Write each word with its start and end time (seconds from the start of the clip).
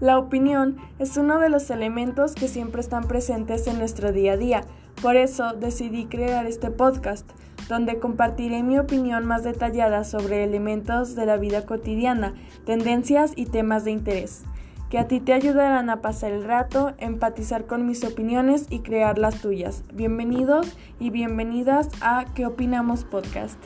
La 0.00 0.18
opinión 0.18 0.78
es 0.98 1.18
uno 1.18 1.38
de 1.38 1.50
los 1.50 1.68
elementos 1.68 2.34
que 2.34 2.48
siempre 2.48 2.80
están 2.80 3.04
presentes 3.04 3.66
en 3.66 3.78
nuestro 3.78 4.12
día 4.12 4.32
a 4.32 4.36
día. 4.38 4.64
Por 5.02 5.16
eso 5.16 5.52
decidí 5.52 6.06
crear 6.06 6.46
este 6.46 6.70
podcast, 6.70 7.28
donde 7.68 7.98
compartiré 7.98 8.62
mi 8.62 8.78
opinión 8.78 9.26
más 9.26 9.44
detallada 9.44 10.04
sobre 10.04 10.42
elementos 10.42 11.14
de 11.16 11.26
la 11.26 11.36
vida 11.36 11.66
cotidiana, 11.66 12.34
tendencias 12.64 13.32
y 13.36 13.44
temas 13.44 13.84
de 13.84 13.90
interés, 13.90 14.44
que 14.88 14.98
a 14.98 15.06
ti 15.06 15.20
te 15.20 15.34
ayudarán 15.34 15.90
a 15.90 16.00
pasar 16.00 16.32
el 16.32 16.44
rato, 16.44 16.94
empatizar 16.96 17.66
con 17.66 17.86
mis 17.86 18.02
opiniones 18.02 18.68
y 18.70 18.80
crear 18.80 19.18
las 19.18 19.42
tuyas. 19.42 19.84
Bienvenidos 19.92 20.78
y 20.98 21.10
bienvenidas 21.10 21.90
a 22.00 22.24
¿Qué 22.34 22.46
opinamos 22.46 23.04
podcast? 23.04 23.58